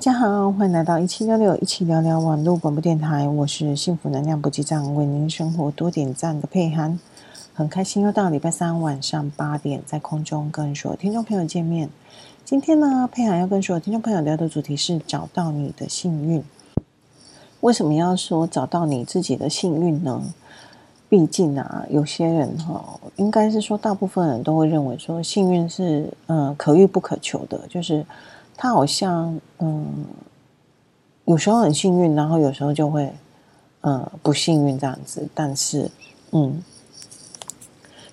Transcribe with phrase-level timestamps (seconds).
[0.00, 6.98] 大家好，欢迎来到一七六六一起聊聊网络广播电台，我是幸福能量补给站，为您生活多点赞的佩涵，
[7.52, 11.90] 很开心又到礼拜三晚上八点，在空中跟所有听众朋友见面。
[12.46, 16.42] 今天呢，佩涵要跟所有听众朋友聊的主题是找到你的幸运。
[17.60, 20.22] 为什么要说找到你自己的幸运呢？
[21.10, 28.02] 毕竟啊，有些人哈，应该是说大部分人都会认为说幸运是嗯可遇不可求的，就是。
[28.62, 30.04] 他好像嗯，
[31.24, 33.10] 有时候很幸运，然后有时候就会
[33.80, 35.26] 嗯不幸运这样子。
[35.34, 35.90] 但是
[36.32, 36.62] 嗯，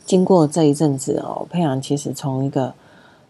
[0.05, 2.73] 经过这一阵子哦，佩涵其实从一个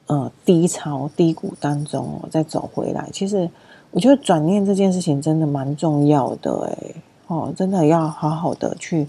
[0.05, 3.09] 呃低潮低谷当中哦再走回来。
[3.11, 3.49] 其实
[3.89, 9.07] 我觉得转念这件事情真的蛮重要的诶哦，真的要好好的去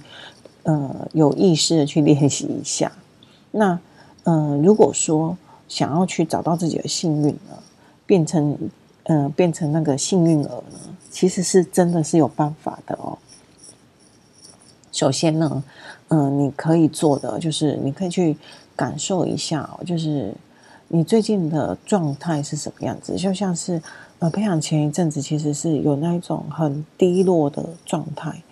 [0.63, 2.91] 呃有意识的去练习一下。
[3.51, 3.79] 那
[4.25, 5.37] 嗯、如果说
[5.69, 7.59] 想要去找到自己的幸运呢？
[8.09, 8.57] 变成，
[9.03, 10.79] 呃，变成那个幸运儿呢？
[11.11, 13.19] 其实是真的是有办法的哦。
[14.91, 15.63] 首先呢，
[16.09, 18.35] 嗯、你可以做的就是，你可以去
[18.75, 20.33] 感受一下，就是
[20.89, 23.15] 你最近的状态是什么样子。
[23.17, 23.83] 就像是，
[24.21, 28.43] 呃，培养前一阵子其实是有那一种很低落的状态。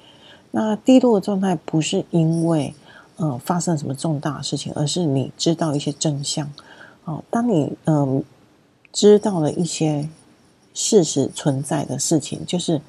[0.51, 2.75] 那低落的状态不是因为，
[3.17, 6.53] 呃，发生什么重大事情，而是你知道一些真相。
[7.07, 8.23] 哦，当你，嗯、呃。
[8.97, 10.09] 知道了一些
[10.73, 12.81] 事实存在的事情，就是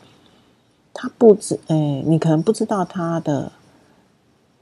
[0.93, 3.51] 他不知，哎，你可能不知道他的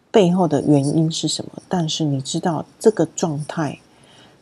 [0.10, 3.78] 背后的原因是什么，但是你知道这个状态，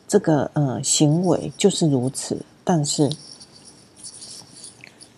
[0.08, 2.46] 这个呃行为就是如此。
[2.64, 3.12] 但是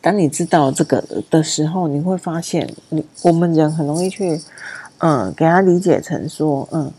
[0.01, 4.41] 当你知道这个的时候，你会发现，你我们人很容易去，
[4.97, 6.91] 嗯，给他理解成说，嗯，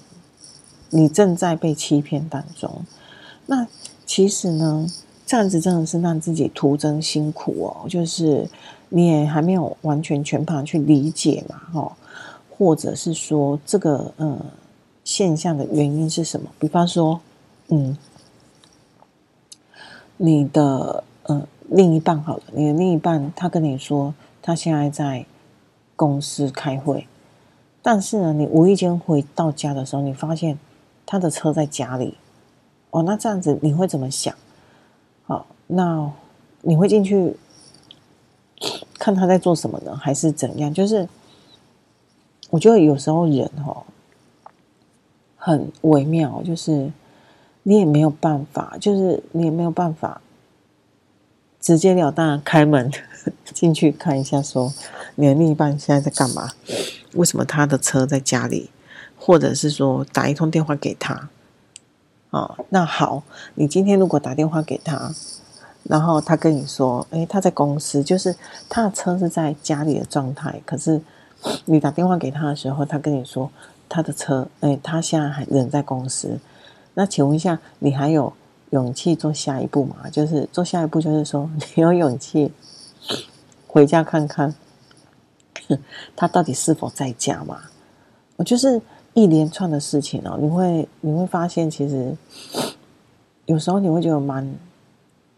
[0.90, 2.84] 你正在被欺骗当中，
[3.46, 3.66] 那。
[4.16, 4.86] 其实呢，
[5.26, 7.86] 这样子真的是让自己徒增辛苦哦。
[7.86, 8.48] 就是
[8.88, 11.96] 你也还没有完全全盘去理解嘛，哈，
[12.48, 14.40] 或者是说这个呃
[15.04, 16.48] 现象的原因是什么？
[16.58, 17.20] 比方说，
[17.68, 17.94] 嗯，
[20.16, 25.26] 你的呃另一半好了，你的另一半他跟你说他现在在
[25.94, 27.06] 公司开会，
[27.82, 30.58] 但是呢，你无意间回到家的时候，你发现
[31.04, 32.16] 他的车在家里。
[32.96, 34.34] 哦，那这样子你会怎么想？
[35.26, 36.10] 好，那
[36.62, 37.36] 你会进去
[38.98, 39.94] 看他在做什么呢？
[39.94, 40.72] 还是怎样？
[40.72, 41.06] 就是
[42.48, 43.84] 我觉得有时候人哦
[45.36, 46.90] 很微妙，就是
[47.64, 50.22] 你也没有办法，就是你也没有办法
[51.60, 52.90] 直截了当开门
[53.52, 54.72] 进去看一下，说
[55.16, 56.52] 你的另一半现在在干嘛？
[57.12, 58.70] 为什么他的车在家里？
[59.18, 61.28] 或者是说打一通电话给他？
[62.36, 63.22] 哦，那好，
[63.54, 65.10] 你今天如果打电话给他，
[65.84, 68.36] 然后他跟你说，诶，他在公司，就是
[68.68, 71.00] 他的车是在家里的状态，可是
[71.64, 73.50] 你打电话给他的时候，他跟你说
[73.88, 76.38] 他的车，诶，他现在还人在公司。
[76.92, 78.30] 那请问一下，你还有
[78.68, 80.10] 勇气做下一步吗？
[80.12, 82.52] 就是做下一步，就是说 你有勇气
[83.66, 84.54] 回家看看
[86.14, 87.60] 他到底是否在家吗？
[88.36, 88.82] 我就是。
[89.16, 92.14] 一连串的事情哦，你会你会发现，其实
[93.46, 94.54] 有时候你会觉得蛮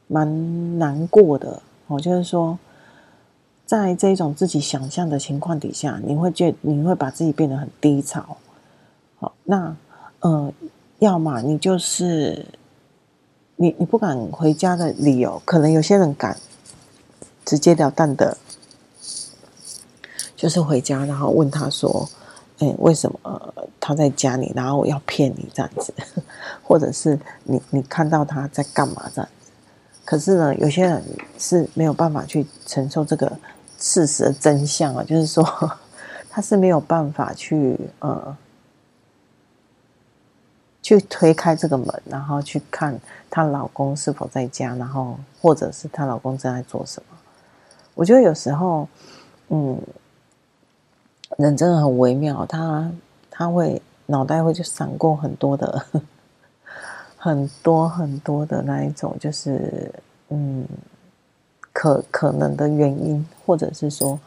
[0.09, 2.01] 蛮难过的哦。
[2.01, 2.59] 就是说，
[3.65, 8.37] 在这种自己想象的情况底下，你会觉你会把自己变得很低潮。
[9.21, 9.77] 好，那
[10.23, 10.53] 呃，
[10.99, 12.47] 要么你就是
[13.55, 16.37] 你你不敢回家的理由，可能有些人敢
[17.45, 18.37] 直截了当的，
[20.35, 22.09] 就是回家，然后问他说。
[22.59, 25.95] 哎，为什么他在家里，然后我要骗你这样子，
[26.63, 29.53] 或者是你你看到他在干嘛这样子？
[30.05, 31.01] 可是呢，有些人
[31.39, 33.31] 是没有办法去承受这个
[33.79, 35.45] 事实的真相啊，就是说
[36.29, 38.37] 他是没有办法去呃
[40.83, 42.99] 去推开这个门，然后去看
[43.31, 47.17] 她老公是否在家，然后或者是她老公正在做什么。
[47.95, 48.89] 我觉得有时候，
[49.51, 49.81] 嗯。
[51.37, 52.91] 人真的很微妙，他
[53.31, 55.85] 他会脑袋会就闪过很多的
[57.17, 59.93] 很多很多的那一种，就是
[60.31, 60.67] 嗯，
[61.73, 64.19] 可可能的原因，或者是说，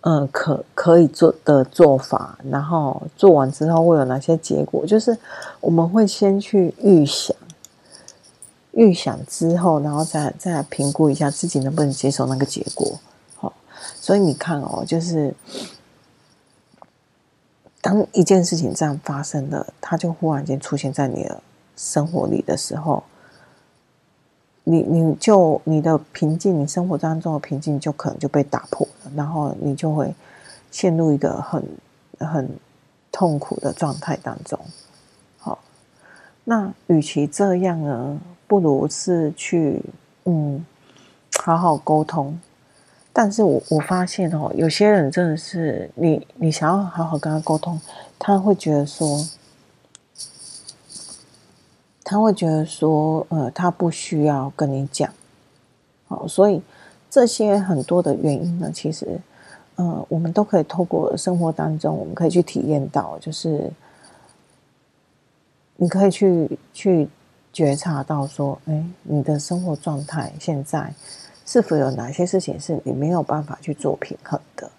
[0.00, 4.84] 嗯，可可以做的做法，然后做完之后会有哪些结果？
[4.84, 5.16] 就是
[5.60, 7.34] 我们会先去预想，
[8.72, 12.98] 预想之后，然后再再来评估一下自己能不能接受那个结果。
[13.36, 13.52] 好，
[13.94, 15.32] 所以你看哦，就是。
[17.88, 21.40] 当一件事情这样发生了，它就忽然间出现在你的
[21.74, 23.02] 生活里的时候，
[24.64, 30.14] 你你就你的平静，你生活当中的平静就可能就被打破了，然后你就会
[30.70, 31.64] 陷入一个很
[32.18, 32.46] 很
[33.10, 34.60] 痛苦的状态当中。
[35.38, 35.58] 好，
[36.44, 39.80] 那与其这样呢，不如是去
[40.26, 40.62] 嗯
[41.38, 42.38] 好好沟通。
[43.20, 47.80] 但是我我发现哦，有些人真的是你你想要好好跟他沟通，
[48.16, 49.26] 他会觉得说。
[52.04, 55.12] 他会觉得说，呃，他不需要跟你讲，
[56.06, 56.62] 好，所以
[57.10, 59.20] 这些很多的原因呢，其实，
[59.74, 63.70] 呃，我们都可以透过生活当中，我们可以去体验到，就是
[65.76, 67.06] 你可以去去
[67.52, 70.90] 觉察到说，哎，你的生活状态现在
[71.50, 74.70] 是否有哪些事情是你没有办法去做平衡的？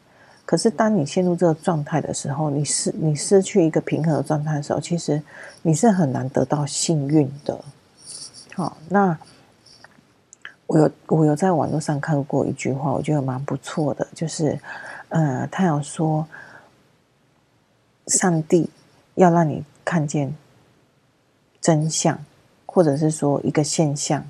[0.45, 5.19] 可是，当你陷入这个状态的时候，你失你失去一个平衡的状态的时候，其实
[5.63, 7.59] 你是很难得到幸运的。
[8.53, 9.17] 好，那
[10.67, 14.59] 我有我有在网络上看过一句话，我觉得蛮不错的，就是
[15.09, 16.27] 呃，他有说，
[18.05, 18.69] 上帝
[19.15, 20.35] 要让你看见
[21.59, 22.23] 真相，
[22.67, 24.23] 或者是说一个现象，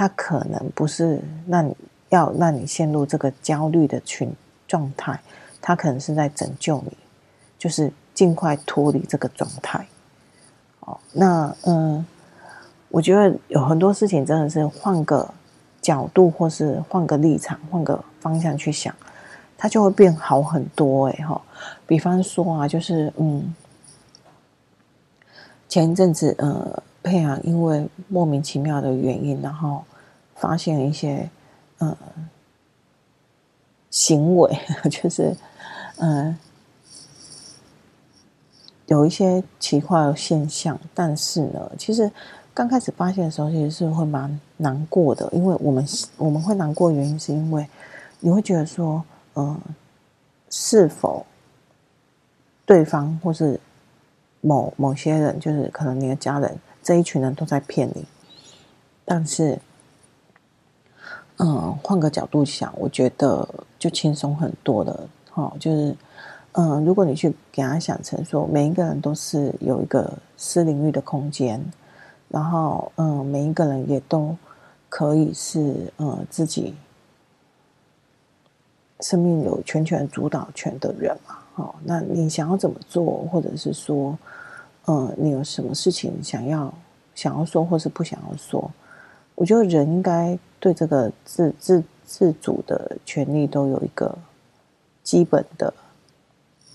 [0.00, 1.76] 他可能不是让你
[2.08, 4.34] 要让你陷入这个焦虑的群。
[4.66, 5.20] 状态，
[5.60, 6.96] 他可能是在拯救你，
[7.58, 9.84] 就是尽快脱离这个状态。
[10.78, 12.06] 哦，那嗯，
[12.88, 15.28] 我觉得有很多事情真的是换个
[15.82, 18.94] 角度，或是换个立场，换个方向去想，
[19.58, 21.08] 它就会变好很多。
[21.08, 21.42] 哎，哈，
[21.88, 23.52] 比方说啊，就是嗯，
[25.68, 29.82] 前一阵子呃，佩阳因为莫名其妙的原因，然后
[30.40, 31.30] 发现一些
[31.78, 31.96] 呃。
[33.92, 34.56] 行为
[34.88, 35.36] 就是，
[35.96, 36.38] 嗯、呃，
[38.86, 42.08] 有一些奇怪的现象，但是呢，其实
[42.54, 45.84] 刚开始发现的时候，其实是会蛮难过的，因为我们
[46.18, 47.66] 我们会难过原因，是因为
[48.20, 49.02] 你会觉得说，
[49.34, 49.60] 嗯、呃，
[50.50, 51.26] 是否
[52.64, 53.58] 对方或是
[54.40, 58.04] 某某些人，就是可能你的家人这一群人都在骗你，
[59.04, 59.58] 但是。
[61.42, 63.48] 嗯，换个角度想，我觉得
[63.78, 65.08] 就轻松很多了。
[65.30, 65.96] 哈，就是，
[66.52, 71.64] 嗯，如果你去给他想成说，每一个人都是有一个私领域的空间，
[72.28, 74.36] 然后，嗯，每一个人也都
[74.90, 76.74] 可以是，嗯，自己
[79.00, 81.38] 生命有全权主导权的人嘛。
[81.54, 84.18] 好，那你想要怎么做，或者是说，
[84.88, 86.74] 嗯，你有什么事情想要
[87.14, 88.70] 想要说，或是不想要说？
[89.36, 94.16] 我觉得人应该对这个自自自主的权利都有一个
[95.02, 95.72] 基本的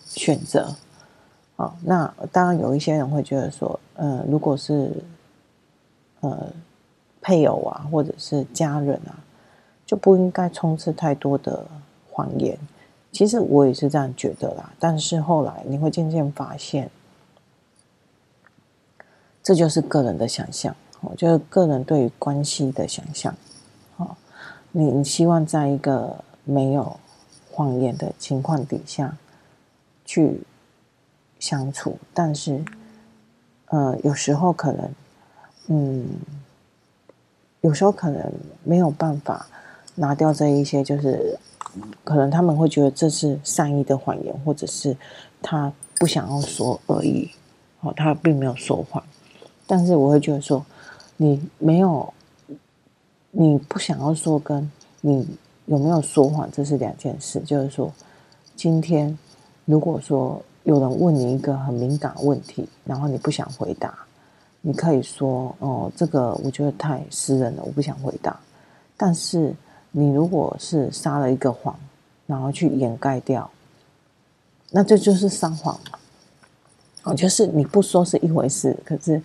[0.06, 0.76] 选择。
[1.56, 4.92] 好，那当然有一些人会觉得说，呃，如果是
[6.20, 6.52] 呃
[7.22, 9.24] 配偶啊，或者是家人啊，
[9.86, 11.66] 就不应该充斥太多的
[12.12, 12.58] 谎言。
[13.12, 16.92] 其实我也是这样觉得啦，但是后来你会渐渐发现，
[19.42, 20.76] 这就是个人的想象。
[21.00, 23.34] 我觉得个人对于关系的想象，
[24.78, 27.00] 你你希望在一个没有
[27.50, 29.18] 谎言的情况底下
[30.04, 30.42] 去
[31.40, 32.62] 相处，但是，
[33.68, 34.92] 呃，有时候可能，
[35.68, 36.06] 嗯，
[37.62, 38.30] 有时候可能
[38.66, 39.48] 没有办法
[39.96, 41.40] 拿掉这一些，就是
[42.04, 44.98] 可能他们会觉得这是善意的谎言，或者是
[45.42, 47.32] 他不想要说而已，
[47.80, 49.02] 哦，他并没有说谎，
[49.66, 50.66] 但是我会觉得说。
[51.18, 52.14] 你没有，
[53.38, 55.28] 你不想要说，跟你
[55.66, 57.38] 有没有说谎，这是两件事。
[57.42, 57.92] 就是说，
[58.56, 59.18] 今天
[59.66, 63.94] 如果说有人问你一个很敏感问题，然后你不想回答，
[64.62, 68.40] 你可以说：“哦，这个我觉得太私人了，我不想回答。”
[68.96, 69.54] 但是
[69.92, 71.78] 你如果是撒了一个谎，
[72.26, 73.52] 然后去掩盖掉，
[74.72, 76.00] 那这就是撒谎嘛。
[77.04, 79.22] 哦，就是你不说是一回事，可是。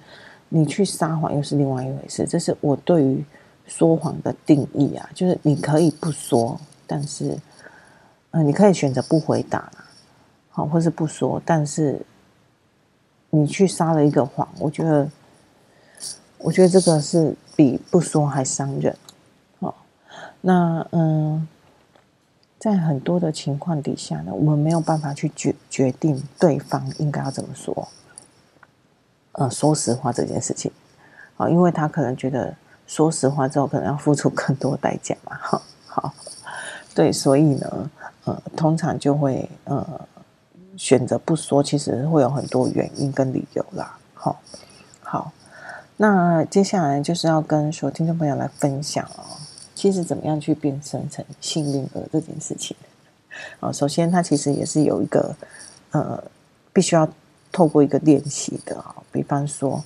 [0.53, 3.25] 你去撒谎又是另外一回事，这是我对于
[3.71, 7.39] 说谎的定义啊，就是你可以不说，但是，
[8.33, 9.71] 呃，你可以选择不回答，
[10.51, 12.05] 好，或是不说，但是
[13.31, 15.09] 你去撒了一个谎，我觉得，
[16.39, 18.95] 我觉得这个是比不说还伤人，
[19.61, 19.75] 好，
[20.41, 21.47] 那嗯，
[22.59, 27.89] 在很多的情况底下呢，我们没有办法去决决定对方应该要怎么说。
[29.33, 30.73] 呃，说实话这件事情，
[31.37, 32.53] 啊，因为他可能觉得
[32.91, 36.13] 说实话之后可能要付出更多代价嘛，哈，好，
[36.93, 37.91] 对，所以呢，
[38.25, 39.87] 呃，通常就会呃
[40.77, 44.41] 选择不说，其实会有很多原因跟理由啦，好，
[45.05, 45.31] 好，
[45.99, 49.23] 那接下来就是要跟所有听众朋友来分享哦，
[49.73, 52.77] 其实怎么样去变身成幸运儿这件事情。
[53.61, 55.33] 啊，首先它其实也是有一个
[55.93, 56.21] 呃，
[56.73, 57.09] 必须要
[57.53, 58.97] 透过一个练习的啊。
[59.13, 59.81] 比方说，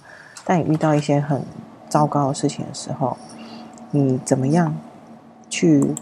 [0.46, 1.42] 当你遇到一些很
[1.94, 3.16] 糟糕的事情的时候，
[3.92, 4.74] 你怎么样
[5.48, 5.94] 去？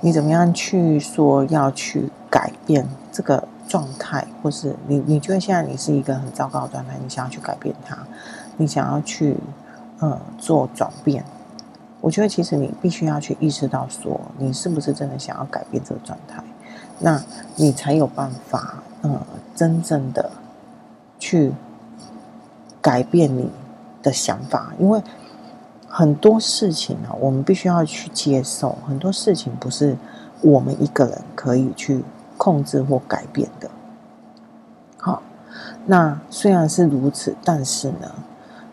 [0.00, 3.46] 你怎么样去说要去改变这个？
[3.68, 7.98] 状态，或是你，你觉得现在你是一个很糟糕的状态，你想要去改变它，
[8.56, 9.36] 你想要去，
[9.98, 11.22] 呃，做转变。
[12.00, 16.42] 我觉得其实你必须要去意识到，说你是不是真的想要改变这个状态，
[16.98, 17.22] 那
[17.56, 19.20] 你才有办法，呃，
[19.54, 20.30] 真正的
[21.18, 21.52] 去
[22.88, 23.50] 改变你
[24.02, 24.72] 的想法。
[24.78, 25.02] 因为
[25.88, 29.96] 很多事情呢，我们必须要去接受，很多事情不是
[30.40, 32.02] 我们一个人可以去。
[32.40, 33.68] 控制或改变的，
[34.96, 35.20] 好，
[35.86, 38.12] 那虽然是如此，但是呢，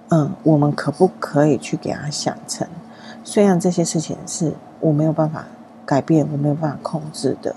[0.10, 2.67] 嗯，我们可不可以去给他想成，
[3.24, 5.48] 虽然这些事情是我没有办法
[5.84, 7.55] 改变，我没有办法控制的，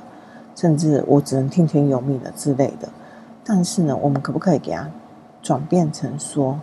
[0.57, 2.89] 甚至我只能听天由命的之类的，
[3.45, 4.91] 但是呢，我们可不可以给他
[5.43, 6.61] 转变成说，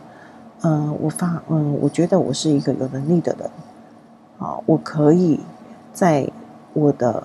[0.61, 3.49] 嗯，我发，嗯，我觉得我是一个有能力的人，
[4.39, 5.39] 啊，我可以
[5.93, 6.29] 在
[6.73, 7.23] 我的。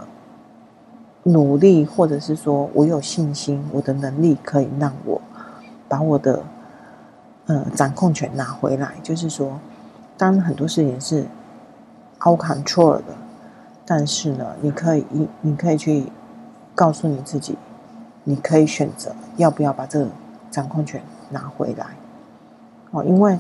[1.25, 5.21] 努力，或者是说我有信心，我的能力可以让我
[5.87, 6.43] 把我的
[7.45, 8.95] 呃掌控权拿回来。
[9.03, 9.61] 就是说，
[10.17, 11.27] 当很多事情是
[12.27, 13.15] out control 的，
[13.85, 16.07] 但是呢，你可以你你可以去
[16.75, 17.59] 告诉你自己，
[18.25, 20.09] 你可以选择要不要把这个
[20.51, 21.87] 掌控权拿回来。
[22.91, 23.39] 哦，因为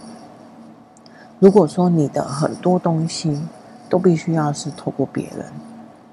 [1.38, 3.42] 如果说你的很多东西
[3.88, 5.44] 都必须要是透过别人，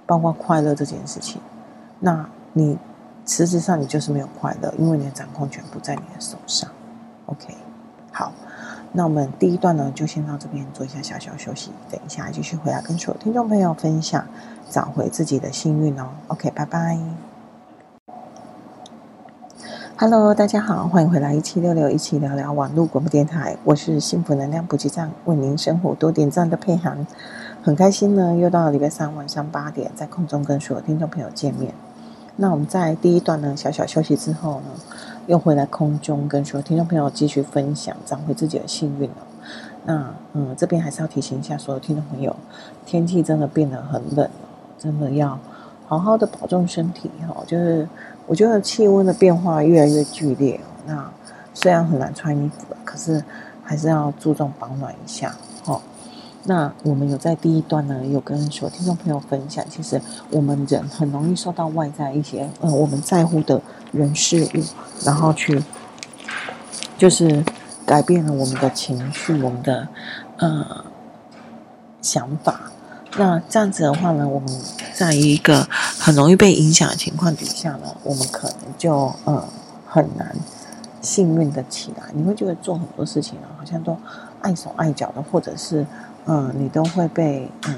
[0.05, 1.39] 包括快乐这件事情。
[1.99, 2.77] 那你
[3.25, 6.69] 实质上你就是没有快乐，因为你的掌控权不在你的手上。
[7.25, 7.53] OK，
[8.11, 8.31] 好，
[8.93, 14.25] 那我们第一段呢就先到这边做一下小小休息，等一下继续回来跟所有听众朋友分享
[14.69, 16.07] 找回自己的幸运哦。
[16.29, 17.26] OK，拜拜。
[19.99, 27.07] Hello，大家好，欢迎回来一七六六一起聊聊网络广播电台，我是幸福能量补给站，为您生活多点赞的佩涵，
[27.63, 31.73] 很开心呢，又到了礼拜三晚上八点，在空中跟所有听众朋友见面。
[32.35, 34.67] 那我们在第一段呢，小小休息之后呢，
[35.25, 39.15] 又回来空中跟所有听众朋友继续分享，找回自己的幸运了。
[39.85, 42.35] 那嗯，这边还是要提醒一下所有听众朋友，
[42.85, 44.29] 天气真的变得很冷，
[44.77, 45.39] 真的要
[45.87, 47.43] 好好的保重身体哈。
[47.47, 47.87] 就是
[48.27, 51.09] 我觉得气温的变化越来越剧烈，那
[51.53, 53.23] 虽然很难穿衣服，可是
[53.63, 55.81] 还是要注重保暖一下哦。
[56.43, 59.99] 那我们有在第一段呢，有跟所有听众朋友分享，其实
[60.31, 64.63] 我们人很容易受到外在一些呃我们在乎的人事物，
[65.03, 65.61] 然后去
[66.97, 67.43] 就是
[67.85, 69.87] 改变了我们的情绪，我们的
[70.37, 70.85] 呃
[72.01, 72.71] 想法。
[73.17, 74.47] 那这样子的话呢，我们
[74.97, 75.67] 在一个
[75.99, 79.47] 很容易被影响的情况底下呢，我们可能就呃
[79.85, 80.35] 很难
[81.01, 82.03] 幸运的起来。
[82.13, 83.95] 你会觉得做很多事情啊，好像都
[84.41, 85.85] 碍手碍脚的，或者是。
[86.29, 87.75] 嗯，你都会被嗯，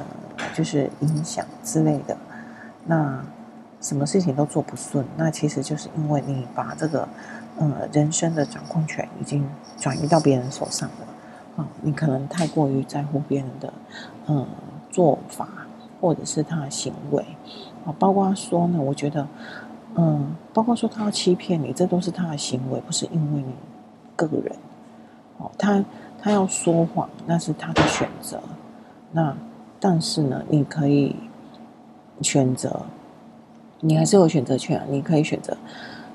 [0.55, 2.17] 就是影响之类的。
[2.88, 3.23] 那
[3.79, 7.07] 什么事情都做不顺，那其实就是因为你把这个
[7.59, 9.47] 嗯人生的掌控权已经
[9.77, 11.05] 转移到别人手上了。
[11.57, 13.71] 啊，你可能太过于在乎别人的
[14.25, 14.47] 嗯
[14.89, 15.47] 做法，
[16.00, 17.24] 或者是他的行为。
[17.86, 19.27] 啊，包括说呢，我觉得
[19.96, 23.53] 嗯，包括说他要欺骗你，这都是他的行为，不是因为你
[24.15, 24.56] 个人。
[25.38, 25.84] 哦，他。
[26.22, 28.41] 他要说谎，那是他的选择。
[29.13, 29.34] 那
[29.79, 31.15] 但是呢，你可以
[32.22, 32.82] 选择，
[33.79, 34.86] 你还是有选择权。
[34.89, 35.56] 你可以选择，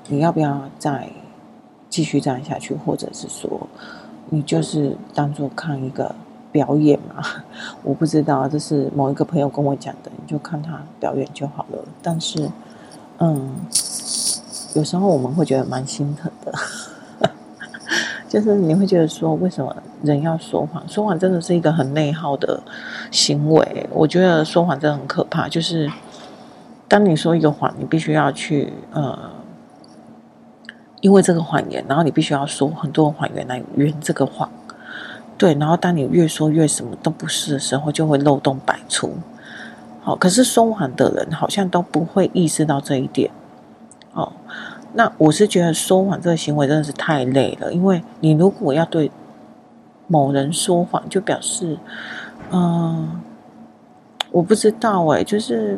[0.09, 1.09] 你要不要再
[1.89, 3.67] 继续这样下去，或者是说，
[4.29, 6.13] 你就是当做看一个
[6.55, 7.21] 表演嘛？
[7.83, 11.79] 我不知道，这是某一个朋友跟我讲的，你就看他表演就好了。
[12.01, 12.49] 但是，
[13.17, 13.53] 嗯，
[14.73, 16.53] 有时候我们会觉得蛮心疼的。
[18.29, 20.81] 就是你会觉得说，为什么人要说谎？
[20.87, 22.63] 说谎真的是一个很内耗的
[23.11, 23.89] 行为。
[23.91, 25.49] 我觉得说谎真的很可怕。
[25.49, 25.91] 就是
[26.87, 29.29] 当你说一个谎，你必须要去呃，
[31.01, 34.49] 因为这个谎言，然后你必须要说很多谎言来圆这个谎。
[35.37, 39.13] 对，然后当你越说越什么都不是的时候，就会漏洞百出。
[40.01, 43.29] 好，可是说谎的人好像都不会意识到这一点。
[44.13, 44.31] 哦。
[44.97, 49.11] 那我是觉得说谎这个行为真的是太累了，因为你如果要对
[50.07, 51.77] 某人说谎，就表示，
[52.51, 53.21] 嗯、
[54.31, 55.77] 我不知道哎，就是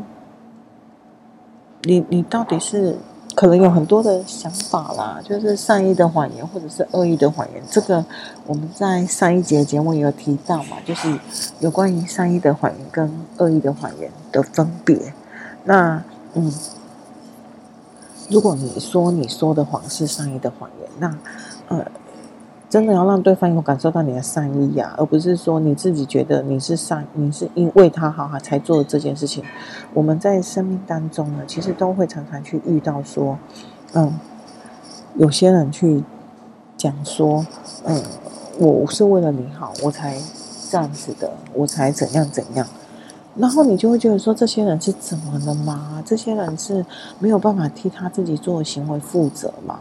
[1.81, 2.95] 你你到底是
[3.37, 7.61] 可能有很多的想法啦，就是善意的谎言或者是恶意的谎言。
[7.69, 8.03] 这个
[8.47, 11.19] 我们在上一节节目也有提到嘛，就是
[11.59, 15.13] 有关于善意的谎言跟恶意的谎言的分别。
[15.65, 16.03] 那
[16.33, 16.51] 嗯，
[18.27, 21.15] 如果你说你说的谎是善意的谎言，那
[21.67, 21.85] 呃。
[22.69, 29.41] 真的要让对方有感受到你的善意呀、啊，而不是说你自己觉得你是善，你是因为他好才做这件事情。
[29.93, 33.37] 我们在生命当中呢，其实都会常常去遇到说，
[33.93, 34.13] 嗯，
[35.15, 36.03] 有些人去
[36.75, 37.45] 讲说，
[37.85, 38.03] 嗯，
[38.59, 40.17] 我是为了你好，我才
[40.69, 42.67] 这样子的，我才怎样怎样。
[43.37, 46.03] 然后你就会觉得说，这些人是怎么了吗？
[46.05, 46.85] 这些人是
[47.19, 49.79] 没有办法替他自己做的行为负责吗？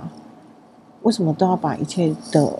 [1.06, 2.58] 为什么都要把一切的？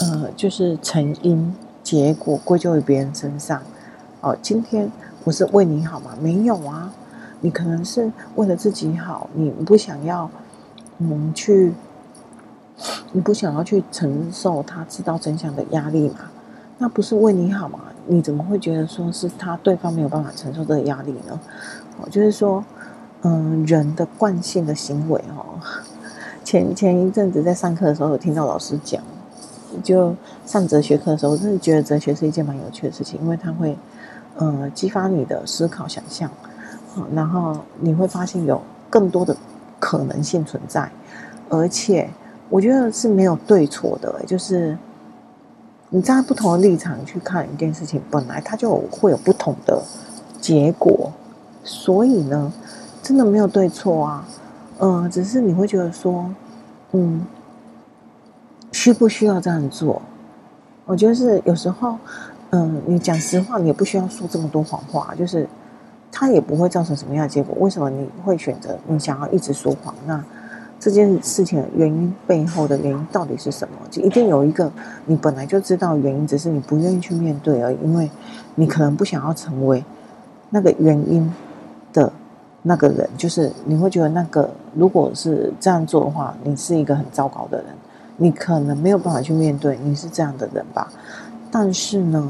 [0.00, 3.60] 呃，就是成因结果归咎于别人身上。
[4.22, 4.90] 哦，今天
[5.24, 6.12] 我是为你好吗？
[6.18, 6.90] 没有啊，
[7.42, 10.30] 你可能是为了自己好，你不想要，
[11.00, 11.74] 嗯，去，
[13.12, 16.20] 你不想要去承受他知道真相的压力嘛？
[16.78, 17.80] 那不是为你好吗？
[18.06, 21.38] 你怎么会觉得说是他对方没有办法承受这个压力呢？
[22.00, 22.64] 哦，就是说，
[23.20, 25.60] 嗯，人的惯性的行为哦，
[26.46, 29.02] 前前一阵子在上课的时候有听到老师讲。
[29.82, 30.14] 就
[30.46, 33.76] 上哲学课的时候，我真的觉得哲学是一件蛮有趣的事情，因为它会，
[34.36, 36.30] 呃，激发你的思考、想象，
[37.12, 39.36] 然后你会发现有更多的
[39.80, 40.88] 可能性存在，
[41.50, 42.08] 而且
[42.48, 44.78] 我觉得是没有对错的，就是
[45.90, 49.82] 你在不同的立场去看一件事情，本来它就会有不同的
[50.40, 51.12] 结果，
[51.64, 52.50] 所以呢，
[53.02, 54.26] 真的没有对错啊，
[54.78, 56.30] 呃，只是你会觉得说，
[56.92, 57.24] 嗯。
[58.72, 60.02] 需不需要这样做？
[60.84, 61.96] 我觉得是有时候，
[62.50, 65.48] 嗯，你讲实话，你也不需要说这么多谎话，就是
[66.12, 67.56] 它也不会造成什么样的结果。
[67.58, 69.94] 为什么你会选择你想要一直说谎？
[70.04, 70.22] 那
[70.78, 73.74] 这件事情的原因背后的原因到底是什么？
[73.90, 74.70] 就一定有一个
[75.06, 77.78] 你本来就知道原因，只是你不愿意去面对而已。
[77.82, 78.10] 因为
[78.56, 79.82] 你可能不想要成为
[80.50, 81.32] 那个原因
[82.68, 87.66] 那个人，就是你会觉得那个如果是这样做的话，你是一个很糟糕的人。
[88.16, 90.90] 你可能没有办法去面对，你是这样的人吧？
[91.48, 92.28] 但是呢，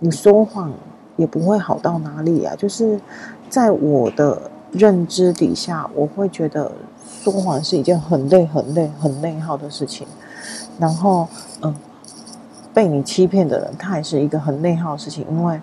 [0.00, 0.70] 你说谎
[1.16, 2.54] 也不会好到哪里啊。
[2.58, 3.00] 就是
[3.48, 4.38] 在我的
[4.70, 6.70] 认知底下，我会觉得
[7.22, 10.06] 说谎是一件很累、很累、很内耗的事情。
[10.78, 11.26] 然后，
[11.62, 11.74] 嗯，
[12.74, 15.58] 被你欺骗的人，他也是一个很内耗的事情，因为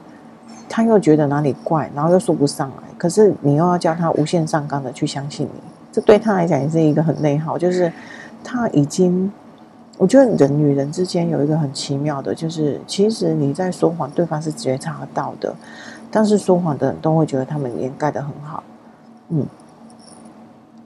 [0.68, 2.91] 他又觉得哪里怪，然后又说不上来。
[3.02, 5.62] 可是你又要叫他无限上纲的去相信你，
[5.92, 7.92] 这对他来讲也是一个很内耗，就是
[8.44, 9.32] 他已经。
[9.98, 15.52] 我觉得人与人之间有一个很奇妙的，就是其实你在说谎，对方是觉察到的，
[16.12, 18.64] 但是说谎的人都会觉得他们掩盖的很好，
[19.30, 19.44] 嗯，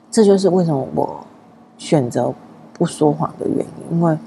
[0.09, 1.25] 这就是为什么我
[1.77, 2.33] 选择
[2.71, 4.17] 不说谎的原因，因为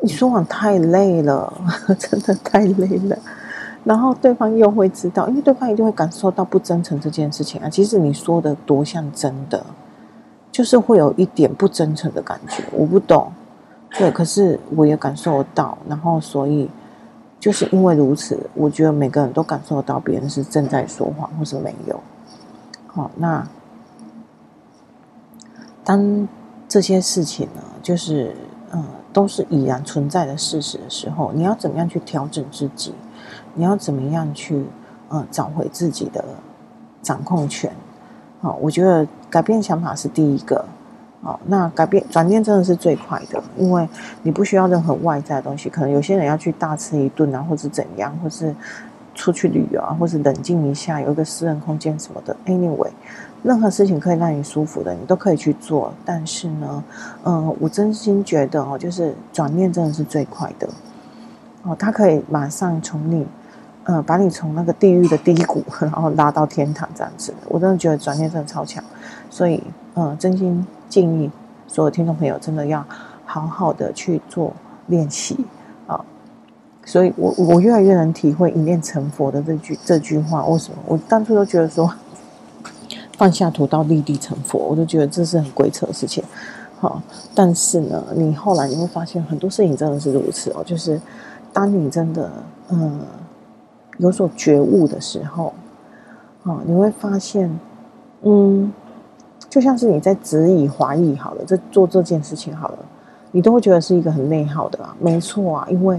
[0.00, 1.52] 你说谎太累了，
[1.98, 3.18] 真的太累了，
[3.86, 9.64] 然后对方又会知道，因为对方一定会感受到不真诚这件事情啊，其实你说的多像真的，
[10.50, 13.30] 就是会有一点不真诚的感觉，我不懂。
[13.96, 16.68] 对，可是我也感受到，然后所以
[17.38, 22.00] 就是因为如此，我觉得每个人都感受到别人是正在说谎或是没有。
[22.88, 23.46] 好，那
[25.84, 26.26] 当
[26.68, 28.34] 这些事情呢，就是
[28.72, 32.92] 嗯，都是已然存在的事实的时候，你要怎么样去调整自己？
[33.56, 34.64] 你要怎么样去
[35.10, 36.24] 嗯找回自己的
[37.02, 37.72] 掌控权？
[38.40, 40.64] 好，我觉得改变想法是第一个。
[41.22, 43.88] 哦，那改变转念真的是最快的，因为
[44.22, 45.68] 你不需要任何外在的东西。
[45.68, 48.54] 可能有些人要去大吃一顿啊，或是怎样，或是
[49.12, 52.36] 出去旅游啊，或是冷静一下，有一个私人空间什么的。
[52.46, 52.90] Anyway，
[53.42, 55.92] 任何事情可以让你舒服的，你都可以去做。
[56.04, 56.84] 但是呢，
[57.24, 60.68] 嗯，我真心觉得哦，就是转念真的是最快的。
[61.64, 63.26] 哦，它可以马上从你，
[63.86, 67.34] 嗯，把你从那个地狱的低谷，然后拉到天堂这样子。
[67.48, 68.82] 我真的觉得转念真的超强，
[69.30, 69.62] 所以
[69.94, 70.66] 嗯，真心。
[70.88, 71.28] 建议
[71.66, 72.82] 所有听众朋友真的要
[73.24, 74.52] 好好的去做
[74.86, 75.36] 练习
[75.88, 76.00] 啊！
[76.84, 80.46] 所以我我越来越能体会“一念成佛”的这句这句话。
[80.46, 80.78] 为什么？
[80.86, 81.92] 我当初都觉得说
[83.18, 86.22] 放下屠刀立地成佛，我都觉得这是很鬼扯的事情。
[86.78, 87.02] 好，
[87.34, 90.62] 但是呢，你后来你会发现很多事情真的是如此哦。
[90.64, 90.98] 就是
[91.52, 92.30] 当你真的
[92.68, 93.00] 嗯
[93.98, 95.52] 有所觉悟的时候，
[96.44, 97.58] 啊，你会发现
[98.22, 98.72] 嗯。
[99.48, 102.78] 就像是你在质疑、怀疑，好了，在做这件事情好了，
[103.30, 104.94] 你都会觉得是一个很内耗的啊。
[105.00, 105.98] 没错啊，因为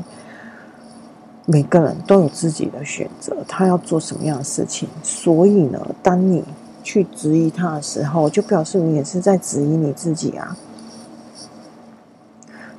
[1.46, 4.88] 每个人都有自己的选择，他要做什么样的事情。
[5.02, 6.44] 所以呢，当你
[6.84, 10.56] 去质疑他的时候，就表示你也是在质疑你自己啊。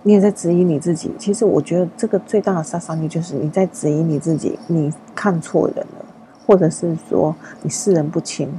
[0.08, 1.12] 你也在质疑你自己。
[1.18, 6.04] 其实我觉得这个最大的杀伤力就是你在质疑你自己，你看错人了，
[6.46, 8.50] 或者是说你识人不清。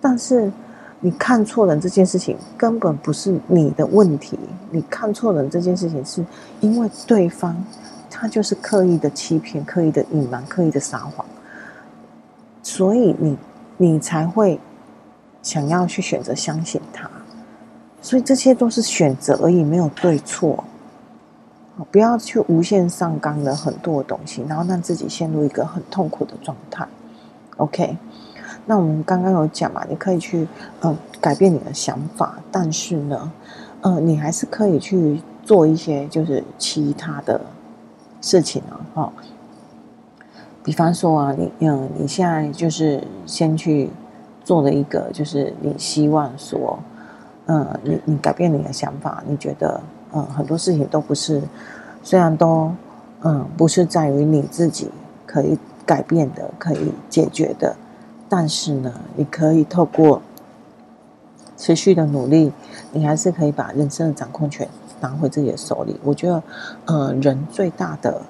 [0.00, 0.50] 但是
[0.98, 4.36] 你看错人这件事情根本不是你的问题，
[4.72, 6.26] 你看错人这件事情是
[6.58, 7.56] 因为对方
[8.10, 11.24] 他就是刻意的欺骗、刻意的隐瞒、刻意的撒谎，
[12.64, 13.38] 所以你
[13.76, 14.58] 你才会
[15.40, 17.08] 想要去选择相信他。
[18.02, 20.64] 所以这些都是选择而已，没有对错。
[21.90, 26.86] 不要去无限上纲了很多的东西，然后让自己陷入一个很痛苦的状态。
[27.56, 27.96] OK，
[28.66, 30.46] 那我们刚刚有讲嘛，你可以去
[30.82, 33.32] 嗯改变你的想法，但是呢，
[33.82, 37.40] 呃，你还是可以去做一些就是其他的
[38.20, 39.12] 事情啊，哈。
[40.62, 43.90] 比方说啊，你嗯，你现在就是先去
[44.44, 46.78] 做了一个，就是你希望说，
[47.46, 49.80] 嗯，你你改变你的想法，你觉得。
[50.12, 51.42] 嗯，很多事情都不是，
[52.02, 52.72] 虽然都
[53.22, 54.90] 嗯不是在于你自己
[55.26, 57.76] 可以改变的、可以解决的，
[58.28, 60.20] 但是呢，你可以透过
[61.56, 62.52] 持续的努力，
[62.92, 64.66] 你还是可以把人生的掌控权
[65.00, 65.98] 拿回自己的手里。
[66.02, 66.42] 我觉得，
[66.86, 68.22] 呃，人最大的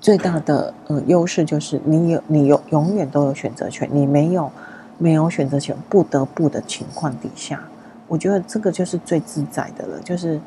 [0.00, 4.50] 最大的呃优势就是你有你有永远都有选择权，你没有
[4.96, 7.60] 没有选择权，不得不的情况底下。
[8.08, 10.40] 我觉得这个就是最自在的了，就是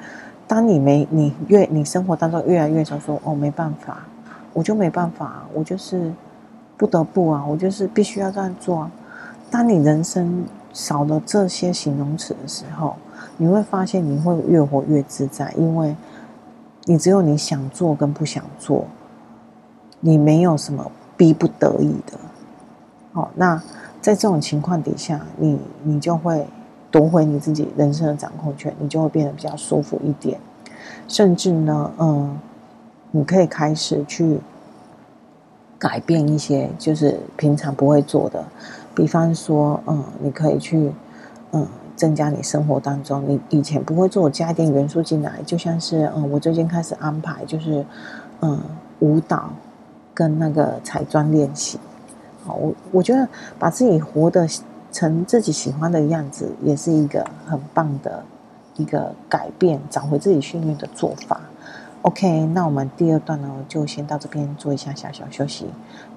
[0.48, 4.00] 当你没你越你生活当中越来越少说哦，没办法，
[4.52, 6.12] 我就没办法，我就是
[6.76, 8.92] 不得不啊，我就是必须要这样做啊。
[9.52, 10.44] 当你人生
[10.74, 12.96] 少了这些形容词的时候，
[13.38, 15.96] 你会发现你会越活越自在，因为
[16.86, 18.86] 你只有你想做跟不想做，
[20.00, 22.18] 你没有什么逼不得已的。
[23.14, 23.62] 好，那
[24.02, 26.48] 在这种情况底下，你你就会。
[26.92, 30.38] 夺回你自己人生的掌控权，你就会变得比较舒服一点。
[31.08, 32.38] 甚至呢，嗯，
[33.12, 34.40] 你可以开始去
[35.80, 38.44] 改变一些就是平常不会做的，
[38.94, 40.92] 比方说，嗯，你可以去
[41.54, 47.86] 嗯增加你生活当中你以前不会做，加一点元素进来，就像是嗯，我最近开始安排就是
[48.42, 48.60] 嗯
[49.00, 49.50] 舞蹈
[50.14, 51.80] 跟那个彩妆练习。
[52.46, 53.28] 好，我我觉得
[53.58, 54.46] 把自己活得。
[54.92, 58.24] 成自己喜欢的样子，也是一个很棒的
[58.76, 61.40] 一个改变，找回自己幸运的做法。
[62.04, 65.68] OK，那我们第二段呢，就先到这边做一下小小休息，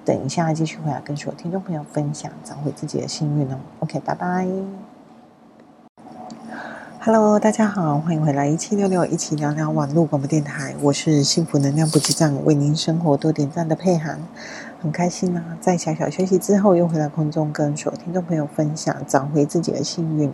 [0.03, 3.57] 等一下继续回来跟所有听众朋友分享找回自己的幸运哦。
[3.79, 4.47] OK，拜拜。
[6.99, 14.19] Hello，大家好，欢迎回来一七六六一起聊聊网络广播电台，我是幸福能量补给站，为您生活多点赞的佩涵。
[14.85, 20.31] 很开心啊，在小小休息之后，又回到空中跟所有听众朋友分享，找回自己的幸运。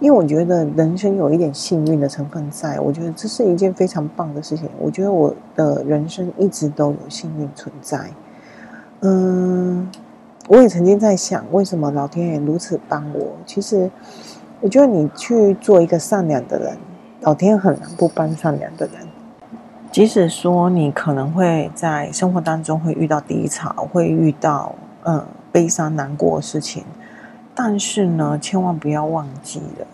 [0.00, 4.68] 因为我觉得人生有一点幸运的成分在，我觉得这是一件非常棒的事情。
[4.78, 8.10] 我觉得我的人生一直都有幸运存在。
[9.00, 9.90] 嗯，
[10.48, 13.28] 我也曾经在想，为什么老天爷如此帮我？
[13.46, 13.90] 其实，
[14.60, 16.76] 我觉得你去做一个善良的人，
[17.22, 19.05] 老天很难不帮善良的人。
[19.96, 26.84] 即使说你可能会在生活当中会遇到低潮，会遇到嗯悲伤难过的事情，
[27.54, 29.86] 但是呢，千万不要忘记了，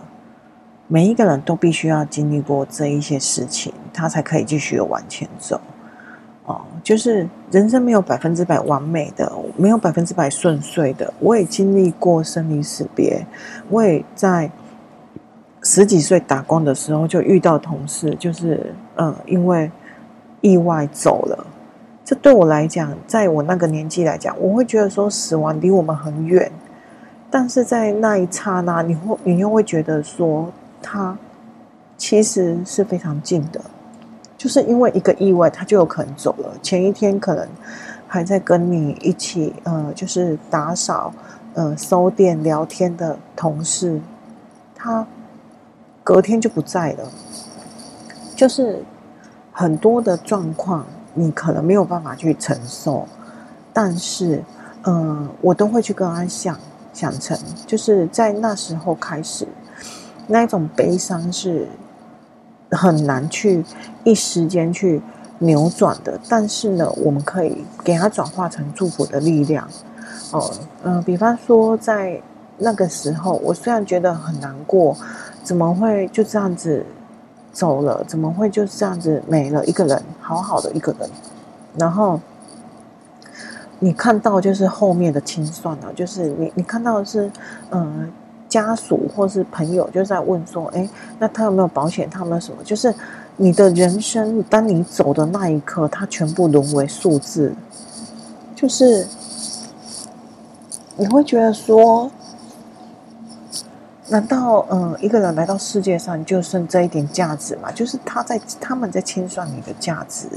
[0.89, 5.61] 每一个人都必须要经历过这一些事情，他才可以继续往前走。
[6.47, 11.15] 哦，就是人生没有百分之百完美的，没有百分之百顺遂的。
[11.21, 13.25] 我也经历过生离死别，
[13.71, 14.51] 我也在
[15.63, 19.71] 十几岁打工的时候就遇到同事，就是嗯，因为。
[20.43, 21.47] 意外走了，
[22.05, 26.51] 这对我来讲，在我那个年纪来讲，我会觉得说死亡离我们很远，
[27.31, 30.53] 但是在那一刹那，你会你又会觉得说，
[30.83, 31.17] 他
[31.97, 33.61] 其实是非常近的，
[34.37, 36.53] 就是因为一个意外，他就有可能走了。
[36.61, 37.49] 前一天可能
[38.09, 41.15] 还在跟你一起，呃，就是打扫、
[41.55, 44.01] 呃，收店、聊天的同事，
[44.75, 45.07] 他
[46.03, 47.09] 隔天就不在了，
[48.35, 48.85] 就是。
[49.53, 50.85] 很多的状况，
[51.15, 53.07] 你可能没有办法去承受，
[53.73, 54.43] 但是，
[54.85, 56.59] 嗯、我都会去跟他想
[56.93, 59.47] 想成，就是在那时候开始，
[60.27, 61.69] 那一种悲伤是
[62.71, 63.63] 很难去
[64.05, 65.03] 一时间去
[65.39, 66.19] 扭转的。
[66.29, 69.69] 但是呢，我们可以给它转化成祝福的力量。
[70.31, 70.51] 哦，
[70.83, 72.21] 嗯、呃，比方说在
[72.57, 74.97] 那个时候，我虽然觉得很难过，
[75.43, 76.85] 怎么会就这样子？
[77.53, 81.09] 走了，怎么会就这样子没了一个人，好好的一个人。
[81.79, 82.19] 然后
[83.79, 87.31] 你看到就是后面的清算了，就是你你看到的是，
[87.71, 88.11] 嗯，
[88.49, 90.89] 家属或是朋友就在问说，哎，
[91.19, 92.09] 那他有没有保险？
[92.09, 92.63] 他有没有什么？
[92.65, 92.95] 就是
[93.37, 97.53] 你的人生，当你走的那一刻，它全部沦为数字，
[98.55, 99.07] 就是
[100.97, 102.11] 你会觉得说，
[104.13, 107.73] 难道嗯，一个人来到世界上就剩这一点价值吗？
[107.73, 110.29] 就是他在他们在清算你的价值，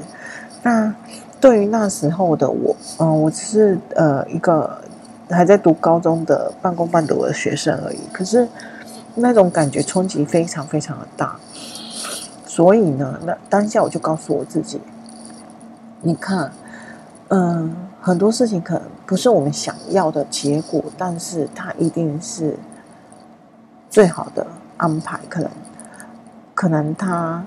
[0.63, 0.91] 那。
[1.37, 4.81] 对于那时候的我，嗯、我只是呃一个
[5.29, 7.99] 还在读高中的半工半读的学生而已。
[8.11, 8.47] 可是
[9.13, 11.35] 那种感觉冲击非常非常的大，
[12.47, 14.81] 所以呢，那当下我就告诉我自己，
[16.01, 16.49] 你看，
[17.27, 22.57] 嗯、很多事情可能不是我们想要的结果，但是它一定是
[23.95, 25.17] 最好的安排。
[25.29, 25.49] 可能，
[26.53, 27.41] 可能他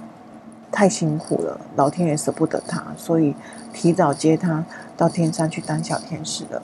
[0.73, 3.35] 太辛苦了，老天爷舍不得他，所以。
[3.71, 4.65] 提早接他
[4.97, 6.61] 到天上去当小天使了，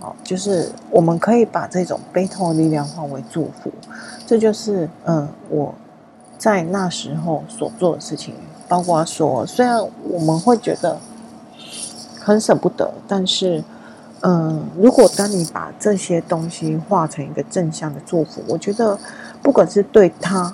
[0.00, 3.72] 哦，就是我们可以把这种悲痛的力量化为祝福，
[4.26, 5.72] 这就是嗯我
[6.36, 8.34] 在那时候所做的事情。
[8.68, 10.98] 包括说，虽然我们会觉得
[12.20, 13.64] 很舍不得，但是
[14.20, 18.98] 嗯，如果当你把这些东西化成一个正向的祝福，我觉得
[19.42, 20.52] 不管是对他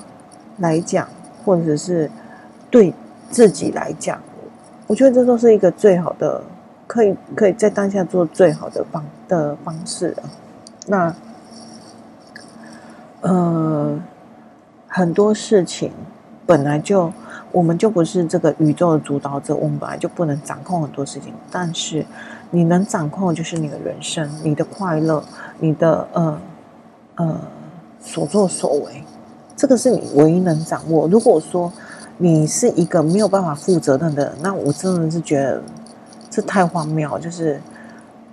[0.59, 1.09] 来讲，
[1.45, 2.11] 或者是
[2.71, 2.95] 对
[3.31, 4.21] 自己来讲。
[4.87, 6.43] 我觉得这都是一个最好的，
[6.87, 10.29] 可以可以在当下做最好的方的方式啊。
[10.87, 11.15] 那，
[13.23, 13.99] 呃，
[14.87, 15.91] 很多事情
[16.45, 17.11] 本来就
[17.51, 21.33] 我们就不是这个宇宙的主导者，我们本来就不能掌控很多事情。
[21.51, 22.05] 但是
[22.51, 25.25] 你能掌控的就是你的人生、你的快乐、
[25.59, 26.39] 你的呃
[27.15, 27.41] 呃
[28.05, 29.03] 所作所为，
[29.57, 31.09] 这个是你唯一能掌握。
[31.09, 31.73] 如果说，
[32.19, 35.63] 你是一个没有办法负责任的人，那我真的是觉得
[36.31, 37.19] 这太荒谬。
[37.19, 37.61] 就是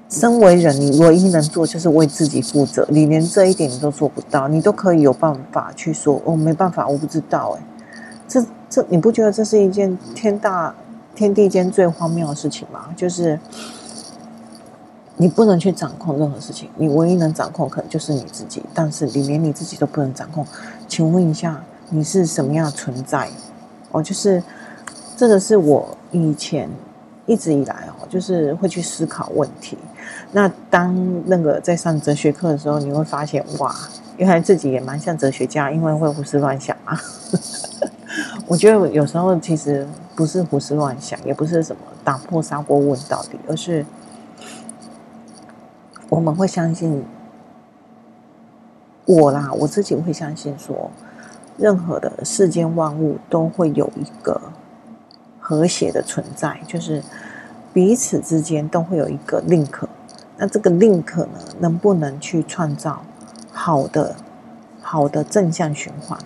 [0.09, 2.85] 身为人，你唯一能做就是为自己负责。
[2.89, 7.57] 你连这一点你都做不到，你都可以有办法去说，我、哦、没办法，我不知道。
[7.57, 7.63] 哎，
[8.27, 10.75] 这这你不觉得这是一件天大
[11.15, 12.87] 天地间最荒谬的事情吗？
[12.95, 13.39] 就是
[15.21, 18.63] 你不能去掌控任何事情，你唯一能掌控可能就是你自己。
[18.73, 20.43] 但是你连你自己都不能掌控，
[20.87, 23.29] 请问一下，你是什么样的存在？
[23.91, 24.41] 哦，就是
[25.15, 26.67] 这个是我以前
[27.27, 29.77] 一直以来哦，就是会去思考问题。
[30.31, 33.75] 那当那个在上哲学课的时候，你会发现哇，
[34.17, 36.99] 原来自己也蛮像哲学家，因为会胡思乱想啊。
[38.47, 43.85] 我觉得有时候其实不是胡思乱想，也不是什么打破砂锅问到底，而是
[46.11, 47.05] 我们会相信
[49.05, 50.91] 我啦，我自己会相信说。
[51.57, 54.41] 任何的世间万物都会有一个
[55.39, 57.03] 和谐的存在，就是
[57.71, 59.87] 彼此之间都会有一个 link。
[60.37, 63.03] 那这个 link 呢，能不能去创造
[63.51, 64.15] 好的、
[64.81, 66.17] 好的正向循环，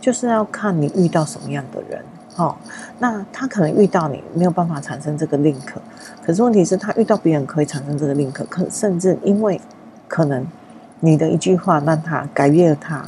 [0.00, 2.04] 就是要看你遇到什么样的人。
[2.36, 2.56] 哦，
[2.98, 5.60] 那他可能遇到你没有办法产生这个 link，
[6.24, 9.60] 可是问题是，他遇到别人可以产生这个 link，可甚至因为
[10.08, 10.46] 可能
[11.00, 13.04] 你的一句话让他改变了他。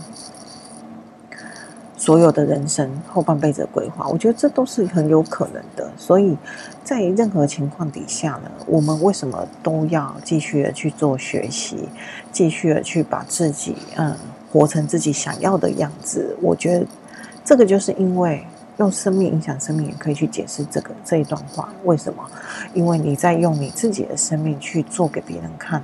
[1.96, 5.90] 所有的人生后半辈子的规划，我觉得这都是很有可能的。
[5.96, 6.36] 所以
[6.84, 11.88] 在任何情况底下呢，我们为什么都要继续的去做学习，
[12.30, 14.14] 继续的去把自己嗯
[14.52, 16.36] 活成自己想要的样子？
[16.42, 16.86] 我觉得
[17.42, 18.46] 这个就是因为
[18.78, 21.68] 用生命影响生命，也可以去解释这个这一段话。
[21.84, 22.22] 为什么？
[22.74, 25.82] 因为你在用你自己的生命去做给别人看，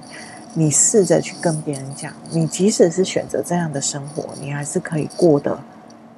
[0.55, 5.59] 你试着去跟别人讲，你即使是选择这样的生活，你还是可以过得。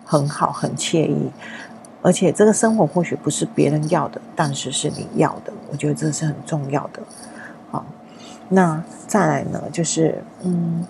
[0.07, 1.31] 很好，很惬意，
[2.03, 5.53] 而且这个生活或许不是别人要的，但是是你要的。
[5.73, 7.01] 我觉得这是很重要的。
[7.71, 7.87] 好，
[8.51, 10.85] 那再来呢，就是嗯，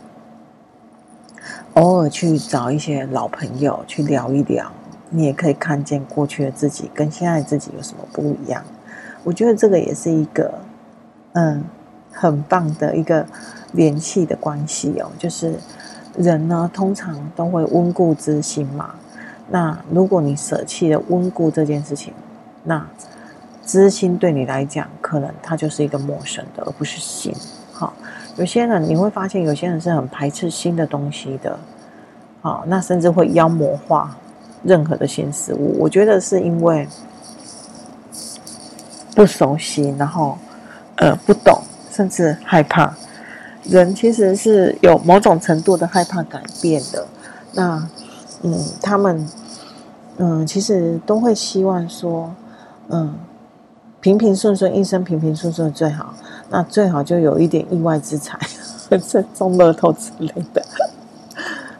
[1.74, 4.70] 偶尔去找一些老朋友去聊一聊，
[5.10, 8.62] 你也可以看见过去的自己跟现在的自己有什么不一样。
[9.22, 10.52] 我觉得这个也是一个
[11.32, 11.64] 嗯
[12.12, 13.26] 很棒的一个
[13.72, 15.54] 联系的关系哦，就是
[16.16, 18.94] 人呢通常都会温故知新嘛。
[19.50, 22.12] 那如果你舍弃了温故这件事情，
[22.64, 22.86] 那
[23.64, 27.34] 知心对你来讲，可能它就是一个陌生的，而不是新。
[27.72, 27.92] 好，
[28.36, 31.58] 有些人你会发现，有些人是很排斥新的东西的。
[32.40, 34.16] 好，那甚至会妖魔化
[34.64, 35.76] 任何的新事物。
[35.78, 36.88] 我觉得是因为
[39.14, 40.36] 不熟悉，然后
[40.96, 42.94] 呃不懂，甚至害怕。
[43.64, 47.06] 人其实是有某种程度的害怕改变的。
[47.52, 47.88] 那。
[48.46, 49.26] 嗯，他们，
[50.18, 52.30] 嗯，其实都会希望说，
[52.90, 53.14] 嗯，
[54.02, 56.12] 平平顺顺，一生平平顺顺最好。
[56.50, 58.38] 那最好就有一点意外之财，
[59.08, 60.62] 这中乐透之类的。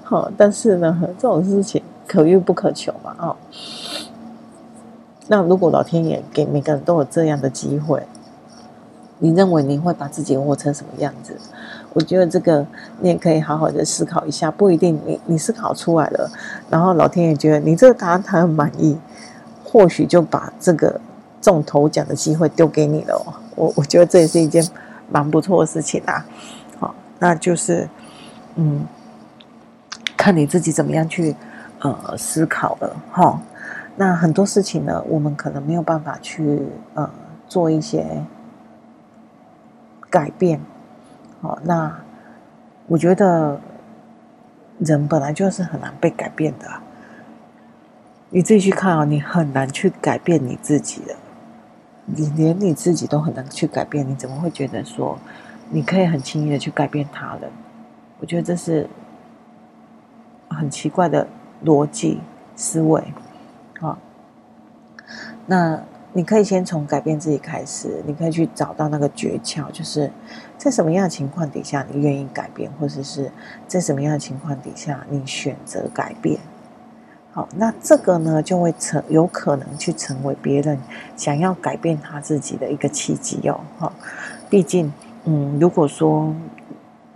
[0.05, 3.37] 好，但是呢，这种事情可遇不可求嘛，哦。
[5.29, 8.03] 那如果老天爷给每个人都有这样的机会，
[9.19, 11.37] 你认为你会把自己活成什么样子？
[11.95, 12.67] 我觉得这个
[13.01, 14.51] 你也可以好好的思考一下。
[14.51, 16.31] 不一定你你思考出来了，
[16.69, 18.99] 然后老天爷觉得你这个答案他很满意，
[19.65, 21.01] 或许就把这个
[21.41, 23.41] 中头奖的机会丢给你了。
[23.55, 24.63] 我我觉得这也是一件
[25.09, 26.27] 蛮不错的事情啊。
[26.79, 27.89] 好，那就是
[28.57, 28.85] 嗯，
[30.17, 31.35] 看你自己怎么样去
[31.85, 33.41] 呃思考了哈。
[33.97, 36.63] 那很多事情呢，我们可能没有办法去
[36.95, 37.09] 呃
[37.47, 38.25] 做一些
[40.11, 40.61] 改变。
[41.41, 41.95] 好，那
[42.87, 43.61] 我觉得
[44.79, 46.67] 人本来就是很难被改变的。
[48.31, 51.15] 你自己去看啊，你很难去改变你自己的，
[52.07, 55.17] 你连你自己都很难去改变，你怎么会觉得说
[55.71, 57.49] 你可以很轻易的去改变他人？
[58.19, 58.89] 我觉得这是
[60.49, 61.27] 很奇怪的
[61.63, 62.21] 逻辑
[62.57, 63.05] 思维。
[63.81, 63.99] 好，
[65.47, 70.11] 那你可以先从改变自己开始，你可以去找到那个诀窍，就是
[70.57, 73.31] 在什么样的情况底下你愿意改变，或者是
[73.67, 76.39] 在什么样的情况底下你选择改变。
[77.33, 80.79] 好，那这个呢就会成有可能去成为别人
[81.17, 83.61] 想要改变他自己的一个契机哦。
[83.77, 83.93] 哈，
[84.49, 84.93] 毕竟，
[85.25, 86.33] 嗯，如果说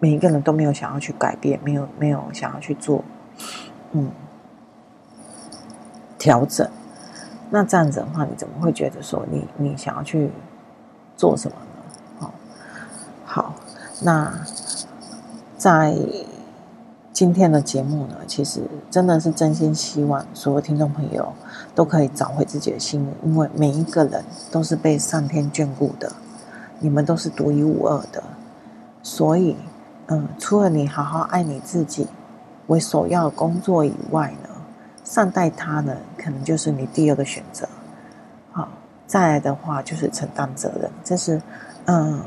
[0.00, 3.04] 每一个人都没有想要去改变，没有没有想要去做，
[3.92, 4.10] 嗯。
[6.18, 6.68] 调整，
[7.50, 10.30] 那这样子的话，你怎么会觉得说你你想要去
[11.16, 11.72] 做什么呢？
[12.18, 12.34] 好，
[13.24, 13.54] 好，
[14.02, 14.32] 那
[15.56, 15.96] 在
[17.12, 21.32] 今天的节目呢，其实真的是真心希望所有听众朋友
[21.74, 26.12] 都可以找回自己的心，因为每一个人都是被上天眷顾的，
[26.78, 28.22] 你们都是独一无二的，
[29.02, 29.56] 所以，
[30.06, 32.06] 嗯，除了你好好爱你自己
[32.68, 34.50] 为首要的工作以外呢，
[35.02, 37.68] 善待他呢，可能就是你第二个选择。
[38.50, 38.68] 好，
[39.06, 41.40] 再来的话就是承担责任，这是，
[41.86, 42.20] 嗯，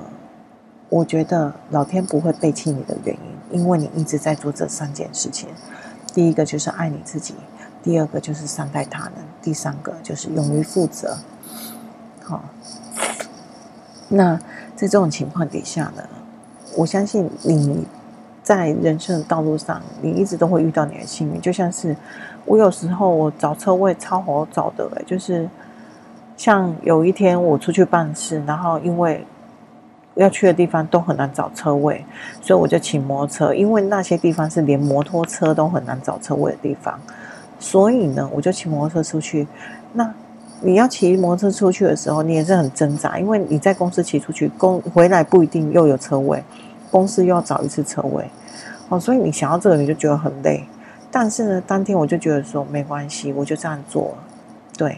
[0.90, 3.16] 我觉得老天不会背弃你的原
[3.52, 5.50] 因，因为你一直在做这三件事情。
[6.14, 7.36] 第一个就是爱你自己，
[7.82, 11.18] 第二个就是善待他人，第三个就是勇于负责。
[12.24, 12.44] 好，
[14.10, 14.36] 那
[14.76, 16.04] 在这种情况底下呢，
[16.76, 17.86] 我相信你
[18.52, 21.96] 在人生的道路上，你一直都会遇到你的幸运，就像是。
[22.44, 25.48] 我有时候我找车位超好找的欸，就是
[26.36, 29.24] 像有一天我出去办事，然后因为
[30.16, 32.04] 要去的地方都很难找车位，
[32.42, 37.00] 所以我就骑摩托车，因为那些地方是连摩托车都很难找车位的地方，
[37.60, 39.48] 所以呢，我就骑摩托车出去。
[39.94, 40.12] 那
[40.62, 46.44] 你要骑摩托车出去的时候，你也是很挣扎，因为你在公司骑出去，公回来不一定又有车位，
[46.92, 48.30] 公司又要找一次车位，
[48.90, 50.64] 哦，所以你想要这个你就觉得很累。
[51.10, 54.18] 但是呢，当天我就觉得说没关系，我就这样做了，
[54.78, 54.98] 对，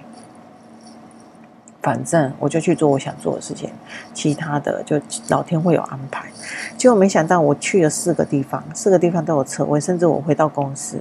[1.82, 3.70] 反正我就去做我想做的事情，
[4.14, 6.26] 其他的就老天会有安排。
[6.78, 10.98] 结果没想到我去了四个地方，四个地方都有车位，甚至我回到公司，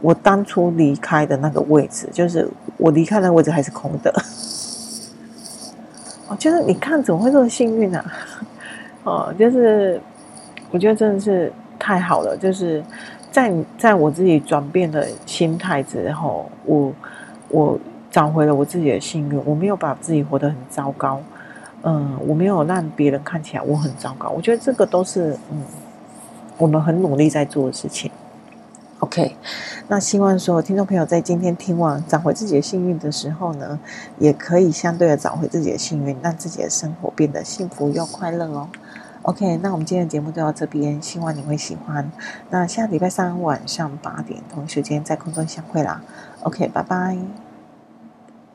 [0.00, 4.12] 我当初离开的那个位置，就是我离开那个位置还是空的。
[6.28, 8.04] 哦，就是你看怎么会这么幸运啊？
[9.04, 10.00] 哦，就是
[10.70, 12.82] 我觉得真的是太好了，就是。
[13.28, 16.90] 在在我自己转变的心态之后，我
[17.50, 17.78] 我
[18.10, 19.38] 找回了我自己的幸运。
[19.44, 21.20] 我没有把自己活得很糟糕，
[21.82, 24.30] 嗯，我没有让别人看起来我很糟糕。
[24.30, 25.62] 我觉得这个都是嗯，
[26.56, 28.10] 我们很努力在做的事情。
[29.00, 29.36] OK，
[29.88, 33.78] 那希望所有听众朋友在今天听完找回自己的幸运的时候呢，
[34.18, 38.66] 也可以相对的找回自己的幸运，让自己的生活变得幸福又快乐哦。
[39.26, 42.12] OK，那我们今天的节目就到这边，希望你会喜欢。
[42.50, 46.00] 那下礼拜三晚上八点同一时间在空中相会啦。
[46.44, 47.45] OK，拜拜。